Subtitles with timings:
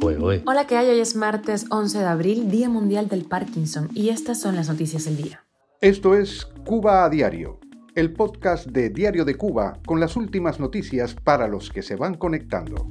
[0.00, 0.88] Hola, ¿qué hay?
[0.90, 5.04] Hoy es martes 11 de abril, Día Mundial del Parkinson, y estas son las noticias
[5.04, 5.44] del día.
[5.80, 7.58] Esto es Cuba a Diario,
[7.94, 12.14] el podcast de Diario de Cuba con las últimas noticias para los que se van
[12.14, 12.86] conectando.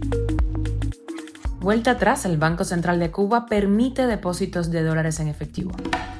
[1.62, 5.72] Vuelta atrás, el Banco Central de Cuba permite depósitos de dólares en efectivo.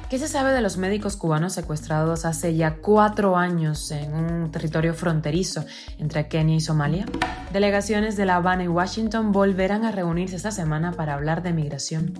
[0.08, 4.94] ¿Qué se sabe de los médicos cubanos secuestrados hace ya cuatro años en un territorio
[4.94, 5.66] fronterizo
[5.98, 7.04] entre Kenia y Somalia?
[7.52, 12.14] Delegaciones de La Habana y Washington volverán a reunirse esta semana para hablar de migración.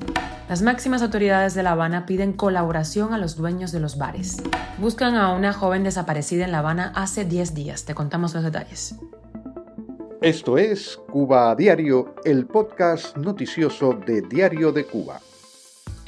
[0.51, 4.37] Las máximas autoridades de La Habana piden colaboración a los dueños de los bares.
[4.77, 7.87] Buscan a una joven desaparecida en La Habana hace 10 días.
[7.87, 8.97] Te contamos los detalles.
[10.21, 15.23] Esto es Cuba Diario, el podcast noticioso de Diario de Cuba.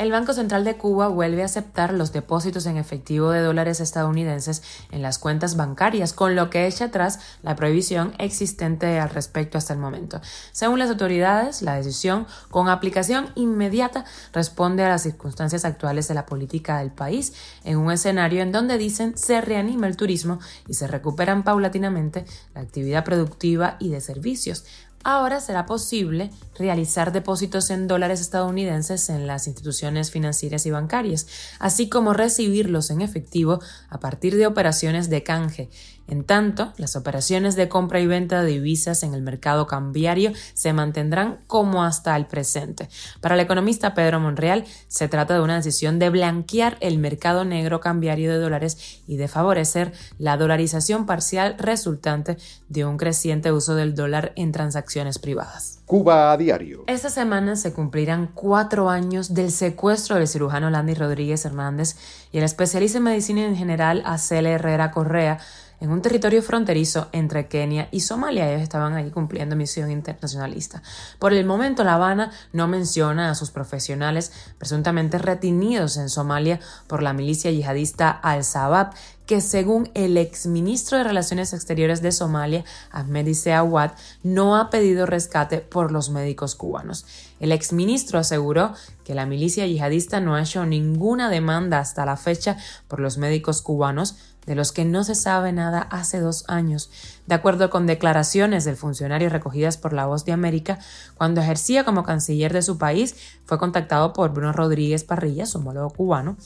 [0.01, 4.63] El Banco Central de Cuba vuelve a aceptar los depósitos en efectivo de dólares estadounidenses
[4.91, 9.75] en las cuentas bancarias, con lo que echa atrás la prohibición existente al respecto hasta
[9.75, 10.23] el momento.
[10.53, 16.25] Según las autoridades, la decisión, con aplicación inmediata, responde a las circunstancias actuales de la
[16.25, 20.87] política del país, en un escenario en donde dicen se reanima el turismo y se
[20.87, 22.25] recuperan paulatinamente
[22.55, 24.65] la actividad productiva y de servicios,
[25.03, 31.27] Ahora será posible realizar depósitos en dólares estadounidenses en las instituciones financieras y bancarias,
[31.59, 35.71] así como recibirlos en efectivo a partir de operaciones de canje
[36.11, 40.73] en tanto, las operaciones de compra y venta de divisas en el mercado cambiario se
[40.73, 42.89] mantendrán como hasta el presente.
[43.21, 47.79] Para el economista Pedro Monreal, se trata de una decisión de blanquear el mercado negro
[47.79, 53.95] cambiario de dólares y de favorecer la dolarización parcial resultante de un creciente uso del
[53.95, 55.81] dólar en transacciones privadas.
[55.87, 56.85] Cuba a diario.
[56.87, 61.97] Esta semana se cumplirán cuatro años del secuestro del cirujano Landy Rodríguez Hernández
[62.33, 65.39] y el especialista en medicina en general Acele Herrera Correa
[65.81, 68.51] en un territorio fronterizo entre Kenia y Somalia.
[68.51, 70.83] Ellos estaban ahí cumpliendo misión internacionalista.
[71.19, 77.03] Por el momento, La Habana no menciona a sus profesionales presuntamente retenidos en Somalia por
[77.03, 78.93] la milicia yihadista Al-Shabaab,
[79.31, 83.93] que según el exministro de Relaciones Exteriores de Somalia, Ahmed Awad,
[84.25, 87.07] no ha pedido rescate por los médicos cubanos.
[87.39, 88.75] El exministro aseguró
[89.05, 92.57] que la milicia yihadista no ha hecho ninguna demanda hasta la fecha
[92.89, 94.17] por los médicos cubanos,
[94.51, 96.91] de los que no se sabe nada hace dos años,
[97.29, 100.81] de acuerdo con declaraciones del funcionario recogidas por La Voz de América,
[101.15, 105.91] cuando ejercía como canciller de su país, fue contactado por Bruno Rodríguez Parrilla, su homólogo
[105.91, 106.37] cubano,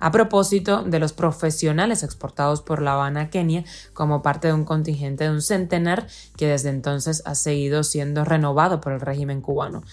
[0.00, 3.62] a propósito de los profesionales exportados por La Habana a Kenia
[3.94, 8.80] como parte de un contingente de un centenar que desde entonces ha seguido siendo renovado
[8.80, 9.84] por el régimen cubano.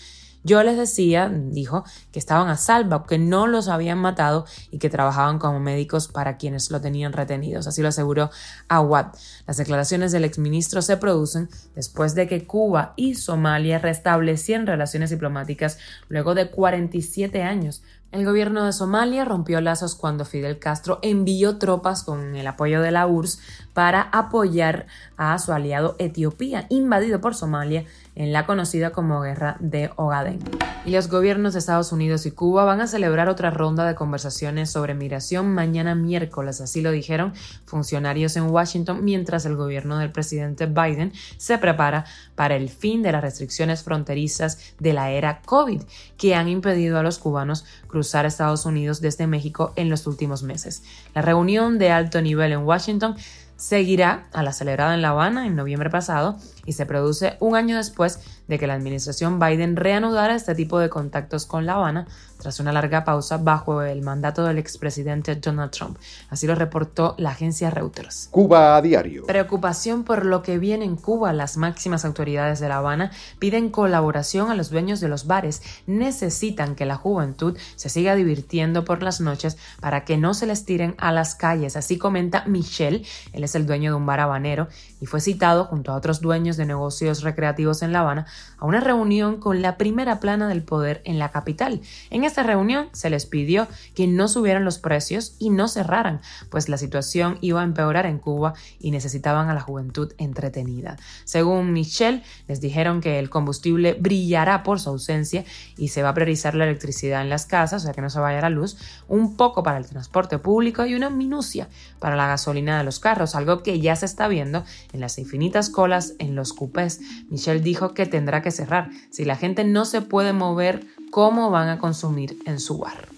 [0.44, 4.90] Yo les decía, dijo, que estaban a salvo, que no los habían matado y que
[4.90, 7.68] trabajaban como médicos para quienes lo tenían retenidos.
[7.68, 8.30] Así lo aseguró
[8.70, 9.08] Awad.
[9.48, 15.78] Las declaraciones del exministro se producen después de que Cuba y Somalia restablecieran relaciones diplomáticas
[16.08, 22.04] luego de 47 años el gobierno de Somalia rompió lazos cuando Fidel Castro envió tropas
[22.04, 23.40] con el apoyo de la URSS
[23.74, 29.92] para apoyar a su aliado Etiopía, invadido por Somalia en la conocida como Guerra de
[29.96, 30.40] Ogaden.
[30.86, 34.72] Y los gobiernos de Estados Unidos y Cuba van a celebrar otra ronda de conversaciones
[34.72, 37.34] sobre migración mañana miércoles, así lo dijeron
[37.66, 42.06] funcionarios en Washington, mientras el gobierno del presidente Biden se prepara
[42.36, 45.84] para el fin de las restricciones fronterizas de la era COVID,
[46.18, 50.84] que han impedido a los cubanos cruzar Estados Unidos desde México en los últimos meses.
[51.14, 53.16] La reunión de alto nivel en Washington
[53.60, 57.76] seguirá a la celebrada en La Habana en noviembre pasado y se produce un año
[57.76, 62.08] después de que la administración Biden reanudara este tipo de contactos con La Habana
[62.40, 65.98] tras una larga pausa bajo el mandato del expresidente Donald Trump.
[66.30, 68.30] Así lo reportó la agencia Reuters.
[68.32, 69.26] Cuba a diario.
[69.26, 71.34] Preocupación por lo que viene en Cuba.
[71.34, 75.62] Las máximas autoridades de La Habana piden colaboración a los dueños de los bares.
[75.86, 80.64] Necesitan que la juventud se siga divirtiendo por las noches para que no se les
[80.64, 81.76] tiren a las calles.
[81.76, 84.68] Así comenta Michel, él es el dueño de un bar habanero
[85.02, 88.26] y fue citado junto a otros dueños de negocios recreativos en La Habana
[88.58, 91.82] a una reunión con la primera plana del poder en la capital.
[92.10, 96.70] En esta reunión se les pidió que no subieran los precios y no cerraran, pues
[96.70, 100.98] la situación iba a empeorar en Cuba y necesitaban a la juventud entretenida.
[101.26, 105.44] Según Michelle, les dijeron que el combustible brillará por su ausencia
[105.78, 108.20] y se va a priorizar la electricidad en las casas, o sea que no se
[108.20, 108.78] vaya la luz,
[109.08, 111.68] un poco para el transporte público y una minucia
[112.00, 114.64] para la gasolina de los carros, algo que ya se está viendo
[114.94, 117.02] en las infinitas colas en los cupés.
[117.30, 118.90] Michelle dijo que tendrá que cerrar.
[119.10, 123.10] Si la gente no se puede mover, ¿cómo van a consumir en su bar?